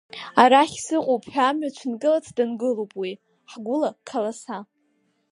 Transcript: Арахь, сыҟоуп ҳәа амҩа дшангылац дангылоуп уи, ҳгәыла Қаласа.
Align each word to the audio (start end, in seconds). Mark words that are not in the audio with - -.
Арахь, 0.41 0.77
сыҟоуп 0.85 1.23
ҳәа 1.31 1.45
амҩа 1.49 1.69
дшангылац 1.73 2.25
дангылоуп 2.35 2.91
уи, 3.01 3.11
ҳгәыла 3.51 3.89
Қаласа. 4.07 4.57